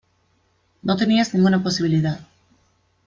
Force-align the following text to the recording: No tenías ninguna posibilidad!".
No 0.81 0.97
tenías 0.97 1.31
ninguna 1.35 1.61
posibilidad!". 1.61 2.21